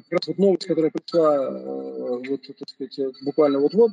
[0.00, 3.92] как раз вот новость, которая пришла вот, так сказать, буквально вот-вот,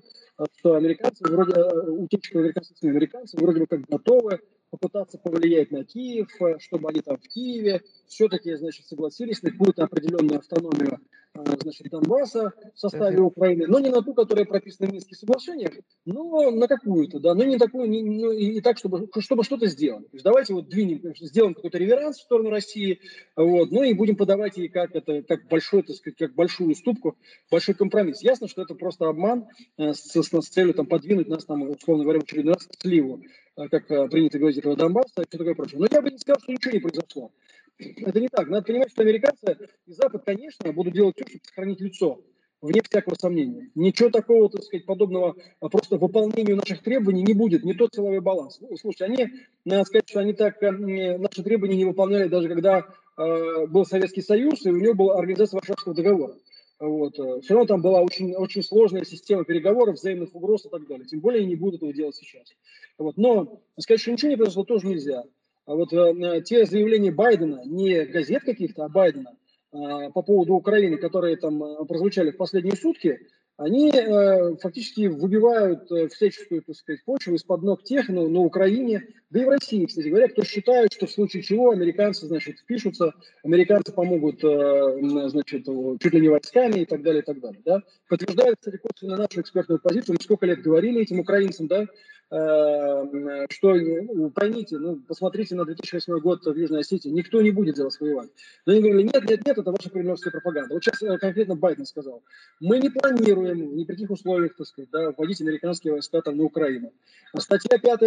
[0.57, 4.39] что американцы вроде, утечка американцев, американцы вроде бы как готовы
[4.69, 10.39] попытаться повлиять на Киев, чтобы они там в Киеве все-таки, значит, согласились на какую-то определенную
[10.39, 10.99] автономию.
[10.99, 15.73] а, значит, Донбасса в составе Украины, но не на ту, которая прописана в Минских соглашениях,
[16.05, 20.09] но на какую-то, да, но не такую, не, ну, и, так, чтобы, чтобы что-то сделать.
[20.09, 22.99] То есть давайте вот двинем, сделаем какой-то реверанс в сторону России,
[23.35, 27.17] вот, ну и будем подавать ей как это, как большой, так сказать, как большую уступку,
[27.51, 28.21] большой компромисс.
[28.21, 32.03] Ясно, что это просто обман э, с, с, с целью там подвинуть нас там, условно
[32.03, 33.21] говоря, в очередной раз сливу,
[33.55, 35.79] э, как э, принято говорить этого Донбасса и все такое прочее.
[35.79, 37.31] Но я бы не сказал, что ничего не произошло.
[37.79, 38.49] Это не так.
[38.49, 42.21] Надо понимать, что американцы и Запад, конечно, будут делать все, чтобы сохранить лицо,
[42.61, 43.69] вне всякого сомнения.
[43.73, 48.19] Ничего такого, так сказать, подобного а просто выполнению наших требований не будет, не тот силовой
[48.19, 48.59] баланс.
[48.59, 49.27] Ну, слушайте, они,
[49.63, 52.85] надо сказать, что они так э, наши требования не выполняли даже когда
[53.17, 56.35] э, был Советский Союз, и у него была организация Варшавского договора.
[56.79, 57.17] Вот.
[57.17, 61.05] Э, все равно там была очень, очень сложная система переговоров, взаимных угроз и так далее.
[61.05, 62.53] Тем более они не будут этого делать сейчас.
[62.97, 63.15] Вот.
[63.15, 65.23] Но сказать, что ничего не произошло, тоже нельзя.
[65.69, 69.35] А вот э, те заявления Байдена, не газет каких-то, а Байдена,
[69.71, 73.19] э, по поводу Украины, которые там э, прозвучали в последние сутки,
[73.55, 73.91] они
[74.61, 79.49] фактически выбивают всяческую, так сказать, почву из-под ног тех на, на Украине, да и в
[79.49, 83.13] России, кстати говоря, кто считает, что в случае чего американцы, значит, впишутся,
[83.43, 85.65] американцы помогут, э, значит,
[86.01, 87.83] чуть ли не войсками и так далее, и так далее, да.
[88.07, 91.85] Подтверждает, кстати, косвенно нашу экспертную позицию, мы сколько лет говорили этим украинцам, да,
[92.31, 97.75] э, что, ну, поймите, ну, посмотрите на 2008 год в Южной Осетии, никто не будет
[97.75, 98.29] за вас воевать.
[98.65, 100.73] Но они говорили, нет, нет, нет, это ваша кремлевская пропаганда.
[100.73, 102.23] Вот сейчас э, конкретно Байден сказал,
[102.59, 106.45] мы не планируем ни при каких условиях, так сказать, да, вводить американские войска там на
[106.45, 106.93] Украину.
[107.37, 107.99] Статья 5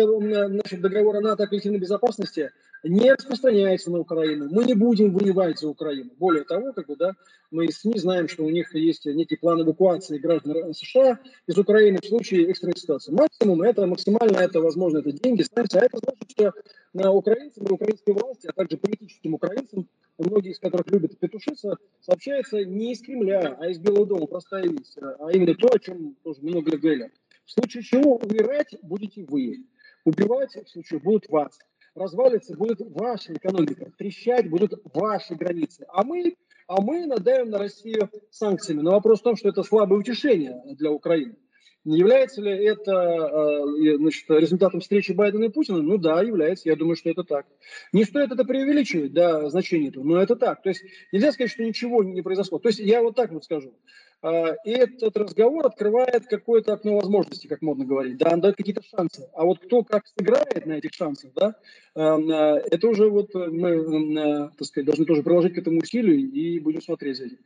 [0.51, 2.51] значит, договора НАТО о коллективной безопасности
[2.83, 4.49] не распространяется на Украину.
[4.51, 6.11] Мы не будем воевать за Украину.
[6.19, 7.13] Более того, как бы, да,
[7.51, 11.99] мы из СМИ знаем, что у них есть некий план эвакуации граждан США из Украины
[12.03, 13.13] в случае экстренной ситуации.
[13.13, 15.79] Максимум это, максимально это возможно, это деньги, санкции.
[15.79, 16.53] А это значит, что
[16.93, 19.87] на украинцам и украинской власти, а также политическим украинцам
[20.19, 24.95] многие из которых любят петушиться, сообщается не из Кремля, а из Белого дома, простая вещь,
[25.01, 27.11] а именно то, о чем тоже много говорят.
[27.45, 29.65] В случае чего умирать будете вы,
[30.05, 31.59] убивать в случае будут вас,
[31.95, 36.37] развалиться будет ваша экономика, трещать будут ваши границы, а мы,
[36.67, 38.81] а мы надавим на Россию санкциями.
[38.81, 41.37] Но вопрос в том, что это слабое утешение для Украины.
[41.85, 45.83] Не является ли это э, значит, результатом встречи Байдена и Путина?
[45.83, 46.69] Ну да, является.
[46.69, 47.47] Я думаю, что это так.
[47.93, 50.63] Не стоит это преувеличивать, да, значение этого, но это так.
[50.63, 52.61] То есть нельзя сказать, что ничего не произошло.
[52.61, 53.75] То есть я вот так вот скажу.
[54.23, 59.29] Э, этот разговор открывает какое-то окно возможностей, как модно говорить, да, он дает какие-то шансы.
[59.35, 61.57] А вот кто как сыграет на этих шансах, да,
[61.97, 66.81] э, это уже вот мы, так сказать, должны тоже приложить к этому усилию и будем
[66.81, 67.39] смотреть за этим.